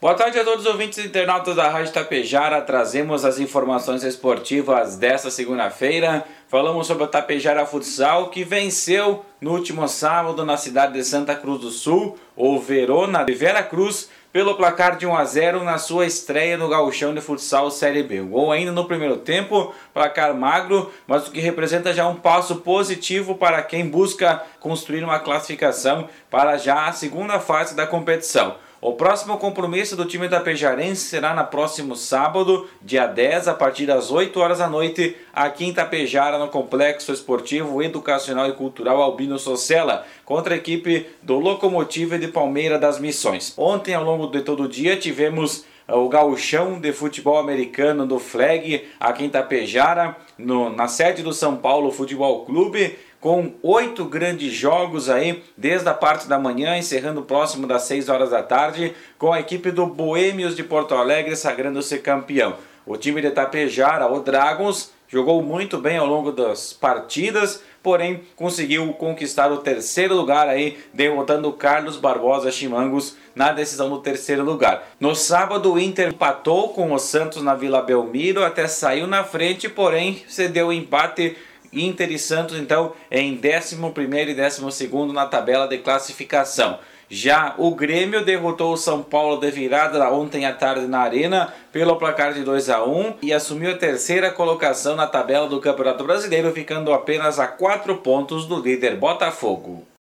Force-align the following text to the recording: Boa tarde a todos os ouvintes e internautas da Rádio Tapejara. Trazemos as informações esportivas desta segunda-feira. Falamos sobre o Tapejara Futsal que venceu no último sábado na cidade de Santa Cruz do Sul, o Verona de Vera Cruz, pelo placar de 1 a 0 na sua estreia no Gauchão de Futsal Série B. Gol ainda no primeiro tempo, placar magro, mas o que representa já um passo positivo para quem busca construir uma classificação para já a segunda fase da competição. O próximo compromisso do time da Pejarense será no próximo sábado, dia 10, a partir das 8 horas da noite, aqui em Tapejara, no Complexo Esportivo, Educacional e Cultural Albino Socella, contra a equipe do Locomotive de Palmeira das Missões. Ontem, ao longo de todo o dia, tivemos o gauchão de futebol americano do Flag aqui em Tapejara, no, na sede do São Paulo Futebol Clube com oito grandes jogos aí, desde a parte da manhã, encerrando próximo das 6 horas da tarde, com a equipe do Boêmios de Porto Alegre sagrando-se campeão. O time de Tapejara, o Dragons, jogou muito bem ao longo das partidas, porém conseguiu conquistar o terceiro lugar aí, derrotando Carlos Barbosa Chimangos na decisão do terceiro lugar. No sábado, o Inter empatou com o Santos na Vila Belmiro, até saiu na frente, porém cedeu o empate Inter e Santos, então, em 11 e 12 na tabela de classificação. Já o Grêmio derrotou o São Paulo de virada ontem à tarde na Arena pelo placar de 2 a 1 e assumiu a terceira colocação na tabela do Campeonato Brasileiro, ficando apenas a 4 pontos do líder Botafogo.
Boa 0.00 0.14
tarde 0.14 0.38
a 0.38 0.44
todos 0.44 0.64
os 0.64 0.70
ouvintes 0.70 0.98
e 0.98 1.06
internautas 1.08 1.56
da 1.56 1.68
Rádio 1.68 1.92
Tapejara. 1.92 2.60
Trazemos 2.60 3.24
as 3.24 3.40
informações 3.40 4.04
esportivas 4.04 4.94
desta 4.94 5.28
segunda-feira. 5.28 6.24
Falamos 6.46 6.86
sobre 6.86 7.02
o 7.02 7.08
Tapejara 7.08 7.66
Futsal 7.66 8.30
que 8.30 8.44
venceu 8.44 9.26
no 9.40 9.50
último 9.50 9.88
sábado 9.88 10.44
na 10.44 10.56
cidade 10.56 10.92
de 10.92 11.02
Santa 11.02 11.34
Cruz 11.34 11.60
do 11.60 11.70
Sul, 11.70 12.16
o 12.36 12.60
Verona 12.60 13.24
de 13.24 13.34
Vera 13.34 13.60
Cruz, 13.60 14.08
pelo 14.32 14.54
placar 14.54 14.96
de 14.96 15.04
1 15.04 15.16
a 15.16 15.24
0 15.24 15.64
na 15.64 15.78
sua 15.78 16.06
estreia 16.06 16.56
no 16.56 16.68
Gauchão 16.68 17.12
de 17.12 17.20
Futsal 17.20 17.68
Série 17.68 18.04
B. 18.04 18.20
Gol 18.20 18.52
ainda 18.52 18.70
no 18.70 18.84
primeiro 18.84 19.16
tempo, 19.16 19.74
placar 19.92 20.32
magro, 20.32 20.92
mas 21.08 21.26
o 21.26 21.32
que 21.32 21.40
representa 21.40 21.92
já 21.92 22.06
um 22.06 22.14
passo 22.14 22.56
positivo 22.60 23.34
para 23.34 23.60
quem 23.64 23.84
busca 23.88 24.44
construir 24.60 25.02
uma 25.02 25.18
classificação 25.18 26.08
para 26.30 26.56
já 26.56 26.86
a 26.86 26.92
segunda 26.92 27.40
fase 27.40 27.74
da 27.74 27.84
competição. 27.84 28.67
O 28.80 28.92
próximo 28.92 29.36
compromisso 29.38 29.96
do 29.96 30.04
time 30.04 30.28
da 30.28 30.38
Pejarense 30.38 31.06
será 31.06 31.34
no 31.34 31.44
próximo 31.44 31.96
sábado, 31.96 32.68
dia 32.80 33.08
10, 33.08 33.48
a 33.48 33.54
partir 33.54 33.86
das 33.86 34.12
8 34.12 34.38
horas 34.38 34.58
da 34.58 34.68
noite, 34.68 35.16
aqui 35.32 35.64
em 35.64 35.74
Tapejara, 35.74 36.38
no 36.38 36.46
Complexo 36.46 37.12
Esportivo, 37.12 37.82
Educacional 37.82 38.48
e 38.48 38.52
Cultural 38.52 39.02
Albino 39.02 39.36
Socella, 39.36 40.06
contra 40.24 40.54
a 40.54 40.56
equipe 40.56 41.06
do 41.20 41.40
Locomotive 41.40 42.18
de 42.18 42.28
Palmeira 42.28 42.78
das 42.78 43.00
Missões. 43.00 43.52
Ontem, 43.56 43.94
ao 43.94 44.04
longo 44.04 44.28
de 44.28 44.42
todo 44.42 44.62
o 44.62 44.68
dia, 44.68 44.96
tivemos 44.96 45.64
o 45.88 46.08
gauchão 46.08 46.78
de 46.78 46.92
futebol 46.92 47.38
americano 47.38 48.06
do 48.06 48.18
Flag 48.18 48.86
aqui 49.00 49.24
em 49.24 49.30
Tapejara, 49.30 50.16
no, 50.36 50.70
na 50.70 50.86
sede 50.86 51.22
do 51.22 51.32
São 51.32 51.56
Paulo 51.56 51.90
Futebol 51.90 52.44
Clube 52.44 52.96
com 53.20 53.52
oito 53.62 54.04
grandes 54.04 54.52
jogos 54.52 55.10
aí, 55.10 55.42
desde 55.56 55.88
a 55.88 55.94
parte 55.94 56.28
da 56.28 56.38
manhã, 56.38 56.76
encerrando 56.76 57.22
próximo 57.22 57.66
das 57.66 57.82
6 57.82 58.08
horas 58.08 58.30
da 58.30 58.42
tarde, 58.42 58.94
com 59.18 59.32
a 59.32 59.40
equipe 59.40 59.70
do 59.70 59.86
Boêmios 59.86 60.54
de 60.54 60.62
Porto 60.62 60.94
Alegre 60.94 61.34
sagrando-se 61.34 61.98
campeão. 61.98 62.54
O 62.88 62.96
time 62.96 63.20
de 63.20 63.30
Tapejara, 63.30 64.10
o 64.10 64.20
Dragons, 64.20 64.90
jogou 65.08 65.42
muito 65.42 65.76
bem 65.76 65.98
ao 65.98 66.06
longo 66.06 66.32
das 66.32 66.72
partidas, 66.72 67.62
porém 67.82 68.22
conseguiu 68.34 68.94
conquistar 68.94 69.52
o 69.52 69.58
terceiro 69.58 70.14
lugar 70.14 70.48
aí, 70.48 70.78
derrotando 70.94 71.52
Carlos 71.52 71.98
Barbosa 71.98 72.50
Chimangos 72.50 73.14
na 73.34 73.52
decisão 73.52 73.90
do 73.90 73.98
terceiro 73.98 74.42
lugar. 74.42 74.88
No 74.98 75.14
sábado, 75.14 75.74
o 75.74 75.78
Inter 75.78 76.08
empatou 76.08 76.70
com 76.70 76.90
o 76.94 76.98
Santos 76.98 77.42
na 77.42 77.54
Vila 77.54 77.82
Belmiro, 77.82 78.42
até 78.42 78.66
saiu 78.66 79.06
na 79.06 79.22
frente, 79.22 79.68
porém 79.68 80.22
cedeu 80.26 80.68
o 80.68 80.72
empate 80.72 81.36
Inter 81.70 82.10
e 82.10 82.18
Santos, 82.18 82.58
então, 82.58 82.94
em 83.10 83.38
11 83.38 83.76
e 83.76 84.88
12 84.88 85.12
na 85.12 85.26
tabela 85.26 85.68
de 85.68 85.76
classificação. 85.76 86.78
Já 87.10 87.54
o 87.56 87.74
Grêmio 87.74 88.22
derrotou 88.22 88.74
o 88.74 88.76
São 88.76 89.02
Paulo 89.02 89.40
de 89.40 89.50
virada 89.50 90.12
ontem 90.12 90.44
à 90.44 90.52
tarde 90.52 90.86
na 90.86 91.00
Arena 91.00 91.54
pelo 91.72 91.96
placar 91.96 92.34
de 92.34 92.42
2 92.42 92.68
a 92.68 92.84
1 92.84 93.14
e 93.22 93.32
assumiu 93.32 93.70
a 93.70 93.76
terceira 93.76 94.30
colocação 94.30 94.94
na 94.94 95.06
tabela 95.06 95.48
do 95.48 95.58
Campeonato 95.58 96.04
Brasileiro, 96.04 96.52
ficando 96.52 96.92
apenas 96.92 97.38
a 97.38 97.46
4 97.46 97.96
pontos 97.98 98.44
do 98.44 98.60
líder 98.60 98.96
Botafogo. 98.96 99.88